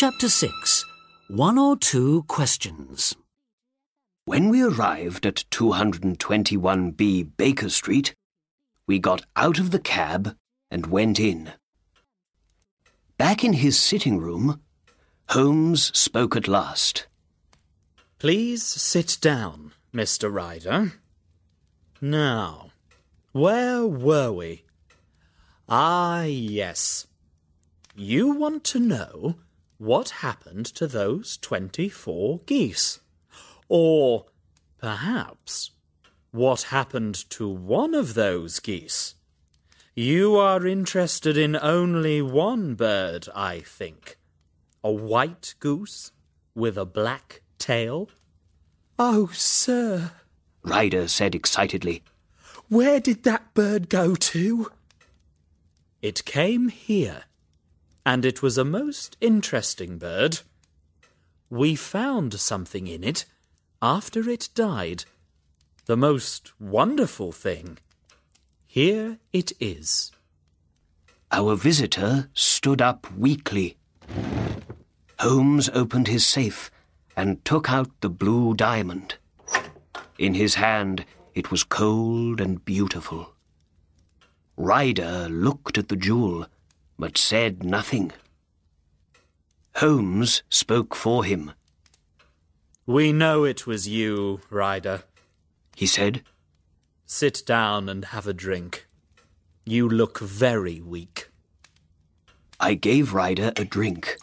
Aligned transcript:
Chapter 0.00 0.28
6 0.28 0.84
One 1.26 1.58
or 1.58 1.76
Two 1.76 2.22
Questions. 2.28 3.16
When 4.26 4.48
we 4.48 4.62
arrived 4.62 5.26
at 5.26 5.44
221B 5.50 7.36
Baker 7.36 7.68
Street, 7.68 8.14
we 8.86 9.00
got 9.00 9.22
out 9.34 9.58
of 9.58 9.72
the 9.72 9.80
cab 9.80 10.36
and 10.70 10.86
went 10.86 11.18
in. 11.18 11.50
Back 13.16 13.42
in 13.42 13.54
his 13.54 13.76
sitting 13.76 14.18
room, 14.18 14.60
Holmes 15.30 15.90
spoke 15.98 16.36
at 16.36 16.46
last. 16.46 17.08
Please 18.20 18.62
sit 18.62 19.18
down, 19.20 19.72
Mr. 19.92 20.32
Ryder. 20.32 20.92
Now, 22.00 22.70
where 23.32 23.84
were 23.84 24.30
we? 24.30 24.62
Ah, 25.68 26.22
yes. 26.22 27.08
You 27.96 28.28
want 28.28 28.62
to 28.62 28.78
know 28.78 29.34
what 29.78 30.10
happened 30.10 30.66
to 30.66 30.86
those 30.86 31.36
twenty-four 31.38 32.40
geese. 32.46 33.00
Or, 33.68 34.26
perhaps, 34.78 35.70
what 36.30 36.62
happened 36.62 37.28
to 37.30 37.48
one 37.48 37.94
of 37.94 38.14
those 38.14 38.60
geese. 38.60 39.14
You 39.94 40.36
are 40.36 40.66
interested 40.66 41.36
in 41.36 41.56
only 41.56 42.22
one 42.22 42.74
bird, 42.74 43.28
I 43.34 43.60
think. 43.60 44.16
A 44.84 44.92
white 44.92 45.54
goose 45.58 46.12
with 46.54 46.78
a 46.78 46.84
black 46.84 47.42
tail? 47.58 48.10
Oh, 48.98 49.30
sir, 49.32 50.12
Ryder 50.62 51.08
said 51.08 51.34
excitedly. 51.34 52.02
where 52.68 53.00
did 53.00 53.22
that 53.24 53.54
bird 53.54 53.88
go 53.88 54.14
to? 54.14 54.70
It 56.02 56.24
came 56.24 56.68
here, 56.68 57.24
and 58.08 58.24
it 58.24 58.40
was 58.40 58.56
a 58.56 58.64
most 58.64 59.18
interesting 59.20 59.98
bird. 59.98 60.40
We 61.50 61.74
found 61.74 62.40
something 62.40 62.86
in 62.86 63.04
it 63.04 63.26
after 63.82 64.30
it 64.30 64.48
died. 64.54 65.04
The 65.84 65.94
most 65.94 66.58
wonderful 66.58 67.32
thing. 67.32 67.76
Here 68.66 69.18
it 69.34 69.52
is. 69.60 70.10
Our 71.30 71.54
visitor 71.54 72.30
stood 72.32 72.80
up 72.80 73.12
weakly. 73.12 73.76
Holmes 75.18 75.68
opened 75.74 76.08
his 76.08 76.26
safe 76.26 76.70
and 77.14 77.44
took 77.44 77.70
out 77.70 77.90
the 78.00 78.08
blue 78.08 78.54
diamond. 78.54 79.16
In 80.18 80.32
his 80.32 80.54
hand, 80.54 81.04
it 81.34 81.50
was 81.50 81.62
cold 81.62 82.40
and 82.40 82.64
beautiful. 82.64 83.34
Ryder 84.56 85.28
looked 85.28 85.76
at 85.76 85.90
the 85.90 85.96
jewel, 85.96 86.46
but 86.98 87.16
said 87.16 87.62
nothing. 87.62 88.12
Holmes 89.76 90.42
spoke 90.48 90.94
for 90.94 91.24
him. 91.24 91.52
We 92.86 93.12
know 93.12 93.44
it 93.44 93.66
was 93.66 93.86
you, 93.86 94.40
Ryder. 94.50 95.02
He 95.76 95.86
said, 95.86 96.22
Sit 97.06 97.42
down 97.46 97.88
and 97.88 98.06
have 98.06 98.26
a 98.26 98.32
drink. 98.32 98.88
You 99.64 99.88
look 99.88 100.18
very 100.18 100.80
weak. 100.80 101.28
I 102.58 102.74
gave 102.74 103.14
Ryder 103.14 103.52
a 103.56 103.64
drink. 103.64 104.16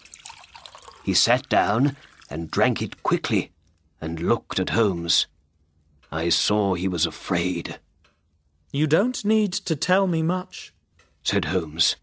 He 1.03 1.13
sat 1.13 1.47
down 1.47 1.95
and 2.29 2.51
drank 2.51 2.81
it 2.81 3.03
quickly 3.03 3.51
and 4.01 4.19
looked 4.19 4.59
at 4.59 4.71
Holmes. 4.71 5.27
I 6.11 6.29
saw 6.29 6.73
he 6.73 6.87
was 6.87 7.05
afraid, 7.05 7.79
You 8.73 8.87
don't 8.87 9.23
need 9.23 9.53
to 9.53 9.75
tell 9.75 10.07
me 10.07 10.21
much. 10.21 10.73
said 11.23 11.45
Holmes. 11.45 11.95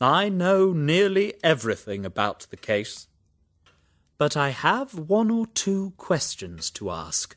I 0.00 0.30
know 0.30 0.72
nearly 0.72 1.34
everything 1.44 2.06
about 2.06 2.46
the 2.50 2.56
case. 2.56 3.06
But 4.16 4.36
I 4.36 4.50
have 4.50 4.94
one 4.94 5.30
or 5.30 5.46
two 5.46 5.92
questions 5.98 6.70
to 6.72 6.90
ask. 6.90 7.36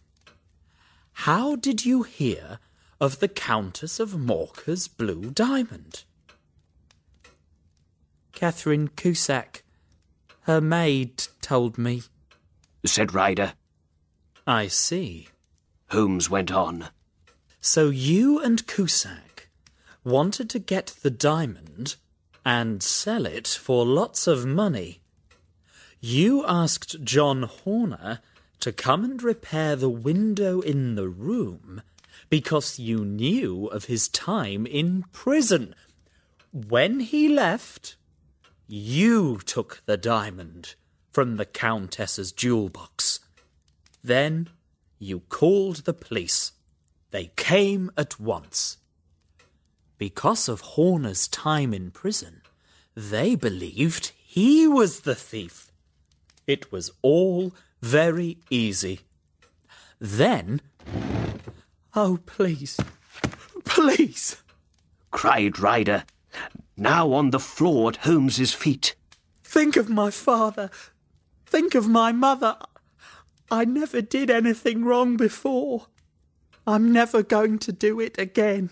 How 1.14 1.56
did 1.56 1.86
you 1.86 2.04
hear 2.04 2.60
of 3.02 3.20
the 3.20 3.28
Countess 3.28 4.00
of 4.00 4.18
Morcar's 4.18 4.88
blue 4.88 5.30
diamond? 5.30 6.06
Catherine 8.32 8.88
Cusack. 8.88 9.64
Her 10.42 10.62
maid 10.62 11.28
told 11.42 11.78
me. 11.78 12.04
said 12.86 13.14
Ryder. 13.14 13.54
I 14.48 14.68
see. 14.68 15.28
Holmes 15.92 16.30
went 16.30 16.52
on. 16.52 16.88
So 17.62 17.90
you 17.90 18.40
and 18.40 18.66
Cusack 18.68 19.50
wanted 20.04 20.50
to 20.50 20.60
get 20.60 20.96
the 21.02 21.12
diamond 21.12 21.96
and 22.46 22.84
sell 22.84 23.26
it 23.26 23.48
for 23.48 23.86
lots 23.86 24.28
of 24.28 24.46
money. 24.46 25.02
You 26.00 26.46
asked 26.46 27.04
John 27.04 27.44
Horner 27.44 28.20
to 28.60 28.72
come 28.72 29.04
and 29.04 29.22
repair 29.22 29.76
the 29.76 29.90
window 29.90 30.62
in 30.62 30.96
the 30.96 31.08
room 31.08 31.82
because 32.30 32.80
you 32.80 33.06
knew 33.06 33.68
of 33.68 33.86
his 33.86 34.08
time 34.08 34.66
in 34.66 35.06
prison. 35.12 35.76
When 36.52 37.00
he 37.00 37.30
left, 37.30 37.96
you 38.68 39.40
took 39.46 39.82
the 39.86 39.98
diamond 39.98 40.76
from 41.12 41.38
the 41.38 41.46
Countess's 41.46 42.32
jewel 42.32 42.70
box. 42.70 43.20
Then 44.04 44.50
you 45.00 45.22
called 45.22 45.86
the 45.86 45.94
police. 45.94 46.54
They 47.12 47.32
came 47.36 47.92
at 47.96 48.20
once. 48.20 48.78
Because 50.04 50.50
of 50.50 50.60
Horner's 50.76 51.30
time 51.30 51.74
in 51.74 51.90
prison, 51.90 52.42
they 52.94 53.36
believed 53.36 54.12
he 54.22 54.68
was 54.68 55.00
the 55.08 55.16
thief. 55.16 55.72
It 56.46 56.74
was 56.74 56.92
all 57.02 57.56
very 57.82 58.40
easy. 58.50 59.00
Then, 60.02 60.60
Oh, 61.96 62.20
please, 62.26 62.78
please. 63.64 64.44
cried 65.12 65.58
Ryder, 65.60 66.04
now 66.76 67.14
on 67.14 67.30
the 67.30 67.40
floor 67.40 67.92
at 67.92 68.04
Holmes's 68.04 68.54
feet. 68.54 68.96
Think 69.42 69.78
of 69.78 69.88
my 69.88 70.12
father. 70.12 70.70
Think 71.46 71.76
of 71.76 71.88
my 71.88 72.12
mother. 72.12 72.58
I 73.50 73.64
never 73.64 74.02
did 74.02 74.30
anything 74.30 74.84
wrong 74.84 75.16
before. 75.16 75.88
I'm 76.68 76.92
never 76.92 77.24
going 77.24 77.58
to 77.60 77.72
do 77.72 78.02
it 78.02 78.18
again. 78.18 78.70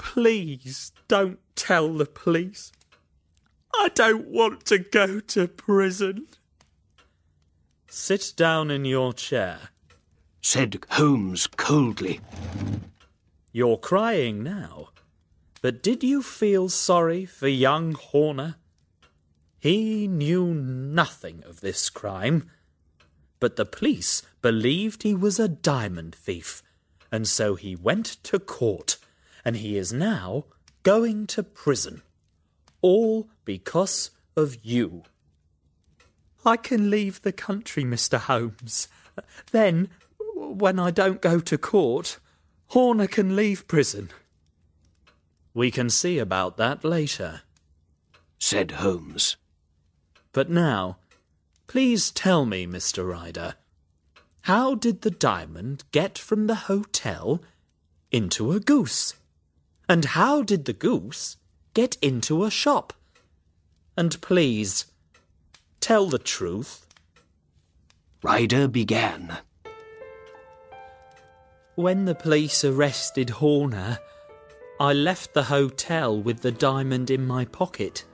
Please 0.00 0.92
don't 1.08 1.38
tell 1.54 1.92
the 1.92 2.06
police. 2.06 2.72
I 3.74 3.90
don't 3.94 4.28
want 4.28 4.64
to 4.66 4.78
go 4.78 5.20
to 5.20 5.46
prison. 5.46 6.26
sit 7.86 8.32
down 8.34 8.70
in 8.70 8.86
your 8.86 9.12
chair. 9.12 9.58
said 10.40 10.82
Holmes 10.92 11.46
coldly. 11.46 12.20
You're 13.52 13.76
crying 13.76 14.42
now. 14.42 14.88
But 15.60 15.82
did 15.82 16.02
you 16.02 16.22
feel 16.22 16.70
sorry 16.70 17.26
for 17.26 17.46
young 17.46 17.92
Horner? 17.92 18.56
He 19.58 20.08
knew 20.08 20.54
nothing 20.54 21.44
of 21.44 21.60
this 21.60 21.90
crime. 21.90 22.50
But 23.38 23.56
the 23.56 23.66
police 23.66 24.22
believed 24.40 25.02
he 25.02 25.14
was 25.14 25.38
a 25.38 25.46
diamond 25.46 26.14
thief, 26.14 26.62
and 27.12 27.28
so 27.28 27.54
he 27.54 27.76
went 27.76 28.16
to 28.24 28.38
court, 28.38 28.96
and 29.44 29.56
he 29.56 29.76
is 29.76 29.92
now 29.92 30.44
going 30.82 31.26
to 31.28 31.42
prison. 31.42 32.02
All 32.80 33.28
because 33.44 34.10
of 34.36 34.58
you. 34.62 35.02
I 36.44 36.56
can 36.56 36.90
leave 36.90 37.20
the 37.22 37.32
country, 37.32 37.84
Mr. 37.84 38.18
Holmes. 38.18 38.88
Then, 39.52 39.88
when 40.34 40.78
I 40.78 40.90
don't 40.90 41.20
go 41.20 41.40
to 41.40 41.58
court, 41.58 42.18
Horner 42.68 43.06
can 43.06 43.36
leave 43.36 43.68
prison. 43.68 44.10
We 45.52 45.70
can 45.70 45.90
see 45.90 46.18
about 46.18 46.56
that 46.56 46.84
later. 46.84 47.42
said 48.38 48.70
Holmes. 48.70 49.36
But 50.32 50.48
now, 50.48 50.98
please 51.66 52.10
tell 52.10 52.46
me, 52.46 52.66
Mr. 52.66 53.06
Ryder, 53.06 53.56
how 54.42 54.74
did 54.74 55.02
the 55.02 55.10
diamond 55.10 55.84
get 55.92 56.16
from 56.16 56.46
the 56.46 56.54
hotel 56.54 57.42
into 58.10 58.52
a 58.52 58.60
goose? 58.60 59.14
And 59.90 60.04
how 60.04 60.42
did 60.42 60.66
the 60.66 60.72
goose 60.72 61.36
get 61.74 61.96
into 62.00 62.44
a 62.44 62.50
shop? 62.50 62.92
And 63.96 64.20
please, 64.20 64.86
tell 65.80 66.06
the 66.06 66.16
truth. 66.16 66.86
Ryder 68.22 68.68
began. 68.68 69.38
When 71.74 72.04
the 72.04 72.14
police 72.14 72.62
arrested 72.62 73.30
Horner, 73.30 73.98
I 74.78 74.92
left 74.92 75.34
the 75.34 75.50
hotel 75.50 76.16
with 76.16 76.42
the 76.42 76.52
diamond 76.52 77.10
in 77.10 77.26
my 77.26 77.44
pocket. 77.44 78.04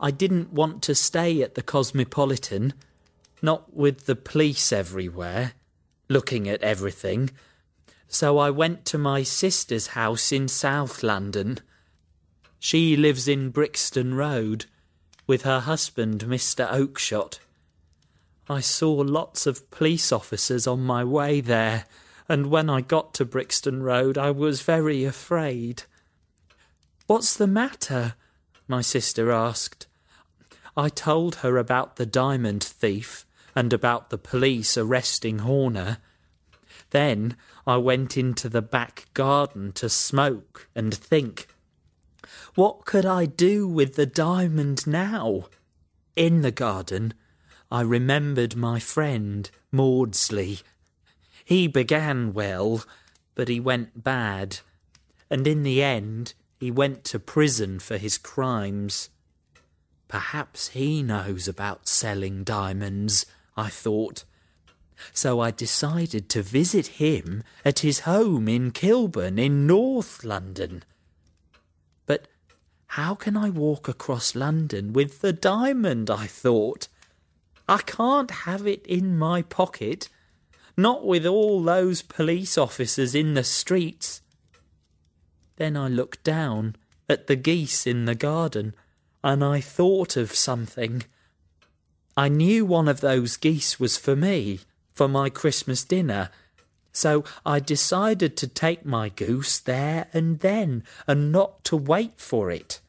I 0.00 0.10
didn't 0.10 0.52
want 0.52 0.82
to 0.82 0.96
stay 0.96 1.40
at 1.40 1.54
the 1.54 1.62
Cosmopolitan, 1.62 2.74
not 3.40 3.72
with 3.72 4.06
the 4.06 4.16
police 4.16 4.72
everywhere, 4.72 5.52
looking 6.08 6.48
at 6.48 6.64
everything. 6.64 7.30
So 8.08 8.38
I 8.38 8.50
went 8.50 8.84
to 8.86 8.98
my 8.98 9.22
sister's 9.22 9.88
house 9.88 10.30
in 10.32 10.48
South 10.48 11.02
London. 11.02 11.58
She 12.58 12.96
lives 12.96 13.28
in 13.28 13.50
Brixton 13.50 14.14
Road. 14.14 14.66
with 15.26 15.42
her 15.42 15.60
husband, 15.60 16.24
Mr. 16.26 16.70
Oakshott. 16.70 17.38
I 18.48 18.60
saw 18.60 18.92
lots 18.92 19.46
of 19.46 19.70
police 19.70 20.12
officers 20.12 20.66
on 20.66 20.82
my 20.82 21.02
way 21.02 21.40
there, 21.40 21.86
and 22.28 22.50
when 22.50 22.68
I 22.68 22.82
got 22.82 23.14
to 23.14 23.24
Brixton 23.24 23.82
Road, 23.82 24.18
I 24.18 24.30
was 24.30 24.60
very 24.60 25.04
afraid. 25.04 25.84
What's 27.06 27.34
the 27.36 27.46
matter? 27.46 28.14
my 28.68 28.80
sister 28.80 29.30
asked. 29.30 29.86
I 30.76 30.88
told 30.88 31.36
her 31.36 31.56
about 31.56 31.96
the 31.96 32.06
diamond 32.06 32.62
thief 32.64 33.24
and 33.54 33.72
about 33.72 34.10
the 34.10 34.18
police 34.18 34.76
arresting 34.76 35.40
Horner. 35.40 35.98
Then 36.94 37.36
I 37.66 37.76
went 37.78 38.16
into 38.16 38.48
the 38.48 38.62
back 38.62 39.06
garden 39.14 39.72
to 39.72 39.88
smoke 39.88 40.68
and 40.76 40.94
think. 40.94 41.48
What 42.54 42.84
could 42.84 43.04
I 43.04 43.26
do 43.26 43.66
with 43.66 43.96
the 43.96 44.06
diamond 44.06 44.86
now? 44.86 45.48
In 46.14 46.42
the 46.42 46.52
garden, 46.52 47.12
I 47.68 47.80
remembered 47.80 48.54
my 48.54 48.78
friend, 48.78 49.50
Maudsley. 49.72 50.60
He 51.44 51.66
began 51.66 52.32
well, 52.32 52.84
but 53.34 53.48
he 53.48 53.58
went 53.58 54.04
bad, 54.04 54.60
and 55.28 55.48
in 55.48 55.64
the 55.64 55.82
end 55.82 56.34
he 56.60 56.70
went 56.70 57.02
to 57.06 57.18
prison 57.18 57.80
for 57.80 57.98
his 57.98 58.18
crimes. 58.18 59.10
Perhaps 60.06 60.68
he 60.68 61.02
knows 61.02 61.48
about 61.48 61.88
selling 61.88 62.44
diamonds, 62.44 63.26
I 63.56 63.68
thought. 63.68 64.22
So 65.12 65.40
I 65.40 65.50
decided 65.50 66.28
to 66.30 66.42
visit 66.42 66.86
him 66.98 67.42
at 67.64 67.80
his 67.80 68.00
home 68.00 68.48
in 68.48 68.70
Kilburn 68.70 69.38
in 69.38 69.66
North 69.66 70.24
London. 70.24 70.84
But 72.06 72.28
how 72.88 73.14
can 73.14 73.36
I 73.36 73.50
walk 73.50 73.88
across 73.88 74.34
London 74.34 74.92
with 74.92 75.20
the 75.20 75.32
diamond? 75.32 76.10
I 76.10 76.26
thought. 76.26 76.88
I 77.68 77.78
can't 77.78 78.30
have 78.30 78.66
it 78.66 78.86
in 78.86 79.16
my 79.16 79.42
pocket, 79.42 80.08
not 80.76 81.06
with 81.06 81.26
all 81.26 81.62
those 81.62 82.02
police 82.02 82.58
officers 82.58 83.14
in 83.14 83.34
the 83.34 83.44
streets. 83.44 84.20
Then 85.56 85.76
I 85.76 85.88
looked 85.88 86.24
down 86.24 86.76
at 87.08 87.26
the 87.26 87.36
geese 87.36 87.86
in 87.86 88.04
the 88.04 88.14
garden, 88.14 88.74
and 89.22 89.42
I 89.42 89.60
thought 89.60 90.16
of 90.16 90.34
something. 90.34 91.04
I 92.16 92.28
knew 92.28 92.64
one 92.64 92.88
of 92.88 93.00
those 93.00 93.36
geese 93.36 93.80
was 93.80 93.96
for 93.96 94.14
me, 94.14 94.60
for 94.94 95.08
my 95.08 95.28
Christmas 95.28 95.84
dinner, 95.84 96.30
so 96.92 97.24
I 97.44 97.58
decided 97.58 98.36
to 98.36 98.46
take 98.46 98.86
my 98.86 99.08
goose 99.08 99.58
there 99.58 100.06
and 100.12 100.38
then, 100.38 100.84
and 101.08 101.32
not 101.32 101.64
to 101.64 101.76
wait 101.76 102.20
for 102.20 102.50
it. 102.50 102.80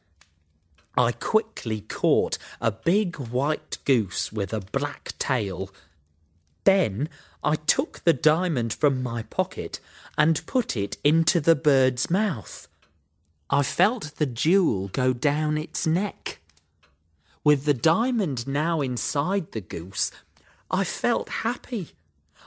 I 0.96 1.12
quickly 1.12 1.80
caught 1.80 2.38
a 2.60 2.70
big 2.70 3.16
white 3.16 3.78
goose 3.84 4.32
with 4.32 4.54
a 4.54 4.60
black 4.60 5.12
tail. 5.18 5.70
Then 6.64 7.08
I 7.42 7.56
took 7.56 8.04
the 8.04 8.12
diamond 8.12 8.72
from 8.72 9.02
my 9.02 9.24
pocket 9.24 9.80
and 10.16 10.46
put 10.46 10.76
it 10.76 10.96
into 11.02 11.40
the 11.40 11.56
bird's 11.56 12.08
mouth. 12.08 12.68
I 13.50 13.62
felt 13.62 14.12
the 14.16 14.26
jewel 14.26 14.88
go 14.88 15.12
down 15.12 15.58
its 15.58 15.86
neck. 15.86 16.38
With 17.44 17.64
the 17.64 17.74
diamond 17.74 18.46
now 18.46 18.80
inside 18.80 19.52
the 19.52 19.60
goose, 19.60 20.10
I 20.70 20.82
felt 20.82 21.28
happy. 21.28 21.95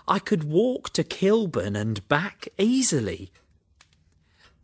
I 0.10 0.20
could 0.20 0.44
walk 0.44 0.92
to 0.94 1.04
Kilburn 1.06 1.78
and 1.78 2.06
back 2.10 2.50
easily. 2.58 3.32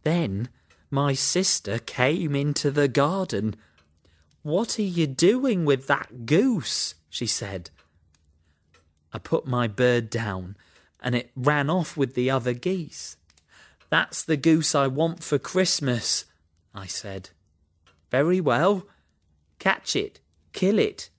Then 0.04 0.50
my 0.92 1.14
sister 1.14 1.80
came 1.80 2.36
into 2.36 2.72
the 2.72 2.90
garden 2.90 3.56
what 4.46 4.78
are 4.78 4.84
you 4.84 5.08
doing 5.08 5.66
with 5.66 5.88
that 5.88 6.28
goose? 6.28 6.94
she 7.10 7.26
said. 7.26 7.72
I 9.12 9.18
put 9.18 9.48
my 9.48 9.68
bird 9.68 10.12
down, 10.12 10.56
and 11.02 11.16
it 11.16 11.32
ran 11.36 11.68
off 11.68 11.98
with 11.98 12.14
the 12.14 12.30
other 12.30 12.54
geese. 12.54 13.18
That's 13.90 14.24
the 14.24 14.38
goose 14.38 14.76
I 14.76 14.86
want 14.86 15.24
for 15.24 15.40
Christmas, 15.40 16.26
I 16.76 16.86
said. 16.86 17.32
Very 18.12 18.40
well. 18.40 18.86
Catch 19.58 19.96
it, 19.96 20.20
kill 20.54 20.78
it, 20.78 21.10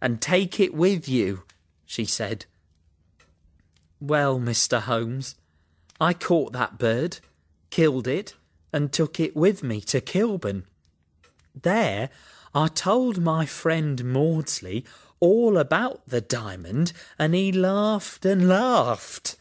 and 0.00 0.20
take 0.20 0.60
it 0.60 0.72
with 0.72 1.08
you, 1.08 1.42
she 1.86 2.04
said. 2.04 2.46
Well, 4.00 4.38
Mr. 4.38 4.80
Holmes, 4.80 5.36
I 5.98 6.12
caught 6.12 6.52
that 6.52 6.78
bird, 6.78 7.18
killed 7.70 8.06
it, 8.06 8.34
and 8.72 8.92
took 8.92 9.18
it 9.18 9.34
with 9.34 9.62
me 9.62 9.80
to 9.82 10.00
Kilburn. 10.00 10.64
There 11.54 12.10
I 12.54 12.68
told 12.68 13.22
my 13.22 13.46
friend 13.46 14.04
Maudsley 14.04 14.84
all 15.18 15.56
about 15.56 16.02
the 16.06 16.20
diamond, 16.20 16.92
and 17.18 17.34
he 17.34 17.50
laughed 17.52 18.26
and 18.26 18.48
laughed. 18.48 19.36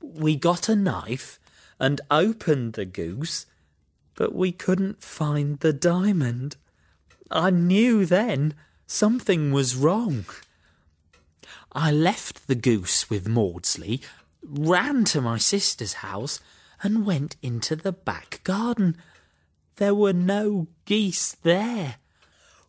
We 0.00 0.34
got 0.34 0.68
a 0.68 0.74
knife 0.74 1.38
and 1.78 2.00
opened 2.10 2.72
the 2.72 2.84
goose, 2.84 3.46
but 4.16 4.34
we 4.34 4.50
couldn't 4.50 5.02
find 5.02 5.60
the 5.60 5.72
diamond. 5.72 6.56
I 7.30 7.50
knew 7.50 8.04
then 8.04 8.54
something 8.86 9.52
was 9.52 9.76
wrong. 9.76 10.24
I 11.72 11.92
left 11.92 12.46
the 12.46 12.54
goose 12.54 13.10
with 13.10 13.28
Maudsley, 13.28 14.00
ran 14.42 15.04
to 15.06 15.20
my 15.20 15.38
sister's 15.38 15.94
house, 15.94 16.40
and 16.82 17.04
went 17.04 17.36
into 17.42 17.76
the 17.76 17.92
back 17.92 18.40
garden. 18.44 18.96
There 19.76 19.94
were 19.94 20.12
no 20.12 20.68
geese 20.84 21.36
there. 21.42 21.96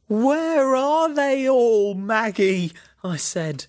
Where 0.08 0.76
are 0.76 1.14
they 1.14 1.48
all, 1.48 1.94
Maggie? 1.94 2.74
I 3.04 3.18
said. 3.18 3.68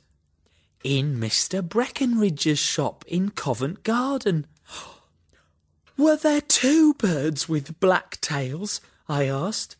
In 0.82 1.18
Mr. 1.18 1.62
Breckinridge's 1.62 2.58
shop 2.58 3.04
in 3.06 3.30
Covent 3.30 3.82
Garden. 3.82 4.46
Were 5.98 6.16
there 6.16 6.40
two 6.40 6.94
birds 6.94 7.46
with 7.48 7.78
black 7.78 8.18
tails? 8.22 8.80
I 9.06 9.24
asked. 9.24 9.76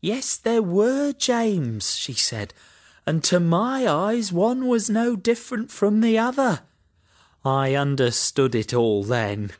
Yes, 0.00 0.36
there 0.36 0.62
were, 0.62 1.12
James, 1.12 1.94
she 1.94 2.14
said, 2.14 2.52
and 3.06 3.22
to 3.24 3.40
my 3.40 3.86
eyes 3.86 4.32
one 4.32 4.66
was 4.66 4.88
no 4.88 5.16
different 5.16 5.70
from 5.70 6.00
the 6.00 6.18
other. 6.18 6.60
I 7.44 7.74
understood 7.74 8.54
it 8.54 8.72
all 8.72 9.02
then. 9.02 9.52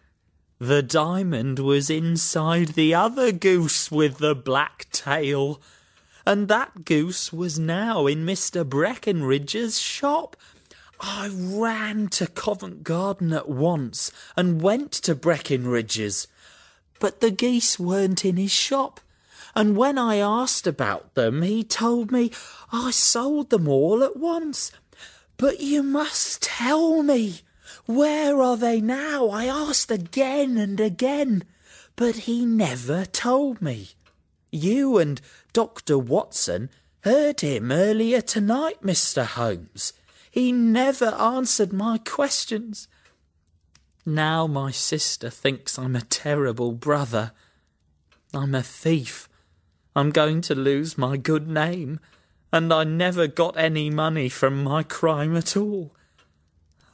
The 0.59 0.83
diamond 0.83 1.59
was 1.59 1.91
inside 1.91 2.69
the 2.69 2.95
other 2.95 3.33
goose 3.33 3.91
with 3.91 4.19
the 4.19 4.35
black 4.35 4.87
tail 4.93 5.61
and 6.25 6.49
that 6.49 6.85
goose 6.85 7.33
was 7.33 7.59
now 7.59 8.07
in 8.07 8.25
Mr. 8.25 8.69
Breckinridge's 8.69 9.81
shop. 9.81 10.37
I 11.01 11.31
ran 11.33 12.09
to 12.11 12.29
Covent 12.29 12.85
Garden 12.85 13.33
at 13.33 13.49
once 13.49 14.13
and 14.37 14.63
went 14.63 14.93
to 14.93 15.15
Breckinridge's. 15.17 16.29
But 17.01 17.21
the 17.21 17.33
geese 17.33 17.79
weren't 17.79 18.25
in 18.25 18.37
his 18.37 18.53
shop, 18.53 19.01
and 19.55 19.77
when 19.77 19.99
I 19.99 20.17
asked 20.17 20.67
about 20.67 21.15
them, 21.15 21.43
he 21.43 21.63
told 21.63 22.11
me 22.11 22.31
I 22.73 22.91
sold 22.91 23.51
them 23.51 23.69
all 23.69 24.03
at 24.03 24.17
once. 24.17 24.73
But 25.37 25.61
you 25.61 25.83
must 25.83 26.43
tell 26.43 27.03
me. 27.03 27.41
Where 27.87 28.41
are 28.41 28.57
they 28.57 28.81
now? 28.81 29.29
I 29.29 29.47
asked 29.47 29.91
again 29.91 30.57
and 30.57 30.79
again, 30.79 31.45
but 31.97 32.17
he 32.29 32.47
never 32.47 33.05
told 33.05 33.61
me. 33.61 33.91
You 34.51 34.99
and 34.99 35.21
Dr. 35.53 35.99
Watson 35.99 36.71
heard 37.01 37.41
him 37.41 37.73
earlier 37.73 38.21
tonight, 38.21 38.83
Mr. 38.83 39.25
Holmes. 39.25 39.93
He 40.31 40.53
never 40.53 41.07
answered 41.07 41.73
my 41.73 41.99
questions. 41.99 42.89
Now 44.07 44.47
my 44.47 44.71
sister 44.71 45.29
thinks 45.29 45.79
I'm 45.79 45.97
a 45.97 46.03
terrible 46.03 46.73
brother. 46.73 47.33
I'm 48.33 48.55
a 48.55 48.63
thief. 48.63 49.29
I'm 49.95 50.11
going 50.11 50.41
to 50.43 50.55
lose 50.55 50.97
my 50.97 51.17
good 51.17 51.49
name, 51.49 52.01
and 52.53 52.73
I 52.73 52.85
never 52.85 53.27
got 53.27 53.59
any 53.59 53.91
money 53.91 54.29
from 54.29 54.63
my 54.63 54.83
crime 54.83 55.37
at 55.37 55.57
all. 55.57 55.95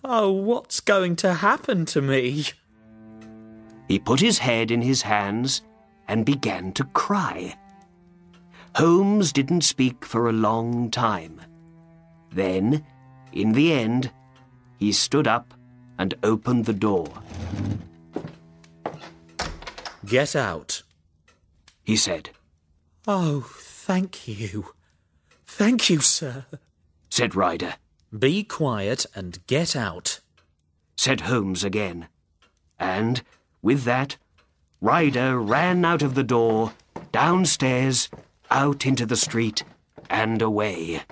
Oh, 0.04 0.30
what's 0.30 0.80
going 0.80 1.16
to 1.16 1.34
happen 1.34 1.84
to 1.86 2.02
me? 2.02 2.46
He 3.86 3.98
put 3.98 4.20
his 4.20 4.38
head 4.38 4.70
in 4.70 4.82
his 4.82 5.02
hands 5.02 5.62
and 6.08 6.26
began 6.26 6.72
to 6.72 6.84
cry. 6.84 7.56
Holmes 8.74 9.32
didn't 9.32 9.62
speak 9.62 10.04
for 10.04 10.28
a 10.28 10.32
long 10.32 10.90
time. 10.90 11.40
Then, 12.30 12.84
in 13.32 13.52
the 13.52 13.72
end, 13.72 14.10
he 14.78 14.92
stood 14.92 15.26
up 15.26 15.54
and 15.98 16.14
opened 16.22 16.64
the 16.64 16.72
door. 16.72 17.08
Get 20.04 20.36
out, 20.36 20.82
he 21.82 21.96
said. 21.96 22.30
Oh, 23.10 23.40
thank 23.56 24.28
you. 24.28 24.74
Thank 25.46 25.88
you, 25.88 26.00
sir, 26.00 26.44
said 27.08 27.34
Ryder. 27.34 27.76
Be 28.16 28.44
quiet 28.44 29.06
and 29.14 29.44
get 29.46 29.74
out, 29.74 30.20
said 30.94 31.22
Holmes 31.22 31.64
again. 31.64 32.08
And, 32.78 33.22
with 33.62 33.84
that, 33.84 34.18
Ryder 34.82 35.38
ran 35.40 35.86
out 35.86 36.02
of 36.02 36.14
the 36.16 36.22
door, 36.22 36.74
downstairs, 37.10 38.10
out 38.50 38.84
into 38.84 39.06
the 39.06 39.16
street, 39.16 39.64
and 40.10 40.42
away, 40.42 41.02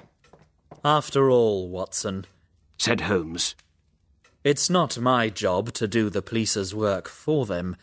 After 0.84 1.30
all, 1.30 1.70
Watson, 1.70 2.26
said 2.78 3.02
Holmes. 3.02 3.54
it's 4.44 4.68
not 4.68 4.98
my 4.98 5.30
job 5.30 5.72
to 5.72 5.88
do 5.88 6.10
the 6.10 6.20
police's 6.20 6.74
work 6.74 7.08
for 7.08 7.46
them, 7.46 7.74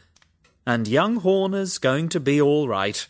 and 0.67 0.87
young 0.87 1.15
Horner's 1.17 1.79
going 1.79 2.09
to 2.09 2.19
be 2.19 2.39
all 2.39 2.67
right. 2.67 3.07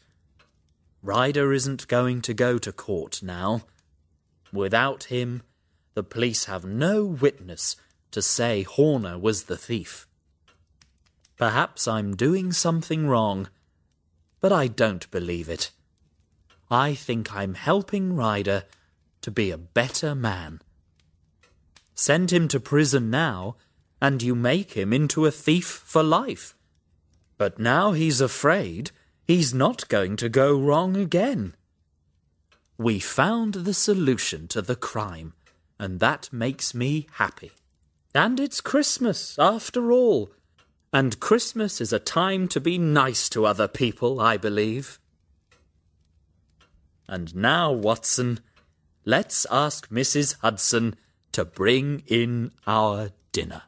Ryder 1.04 1.52
isn't 1.52 1.90
going 1.90 2.22
to 2.22 2.34
go 2.34 2.58
to 2.58 2.72
court 2.72 3.20
now. 3.22 3.64
Without 4.54 5.06
him, 5.06 5.44
the 5.96 6.04
police 6.04 6.46
have 6.46 6.64
no 6.64 7.04
witness 7.04 7.76
to 8.12 8.22
say 8.22 8.64
Horner 8.64 9.20
was 9.20 9.44
the 9.44 9.58
thief. 9.58 10.08
Perhaps 11.38 11.90
I'm 11.90 12.16
doing 12.16 12.54
something 12.54 13.06
wrong, 13.06 13.50
but 14.40 14.54
I 14.54 14.68
don't 14.68 15.12
believe 15.12 15.50
it. 15.50 15.72
I 16.72 16.94
think 16.94 17.36
I'm 17.36 17.56
helping 17.56 18.16
Ryder 18.16 18.64
to 19.24 19.32
be 19.32 19.52
a 19.52 19.58
better 19.58 20.16
man. 20.16 20.62
Send 21.94 22.32
him 22.32 22.48
to 22.48 22.62
prison 22.62 23.10
now, 23.10 23.58
and 24.02 24.24
you 24.24 24.36
make 24.36 24.72
him 24.72 24.94
into 24.94 25.26
a 25.26 25.32
thief 25.32 25.66
for 25.66 26.02
life. 26.02 26.56
But 27.38 27.60
now 27.60 27.92
he's 27.92 28.22
afraid 28.22 28.92
he's 29.28 29.54
not 29.54 29.88
going 29.88 30.16
to 30.18 30.30
go 30.30 30.58
wrong 30.58 30.96
again. 30.96 31.56
We 32.78 33.00
found 33.00 33.54
the 33.54 33.74
solution 33.74 34.48
to 34.50 34.62
the 34.62 34.76
crime, 34.76 35.34
and 35.80 36.00
that 36.00 36.30
makes 36.32 36.74
me 36.74 37.08
happy. 37.14 37.52
And 38.16 38.40
it's 38.40 38.62
Christmas, 38.62 39.38
after 39.40 39.92
all. 39.92 40.32
And 40.92 41.20
Christmas 41.20 41.82
is 41.82 41.92
a 41.92 42.00
time 42.00 42.48
to 42.50 42.60
be 42.60 42.78
nice 42.78 43.28
to 43.30 43.46
other 43.46 43.68
people, 43.68 44.20
I 44.22 44.38
believe. 44.38 45.00
And 47.08 47.36
now, 47.36 47.72
Watson, 47.72 48.40
let's 49.04 49.48
ask 49.50 49.90
Mrs. 49.90 50.40
Hudson 50.42 50.96
to 51.32 51.44
bring 51.44 52.04
in 52.08 52.52
our 52.68 53.10
dinner. 53.32 53.64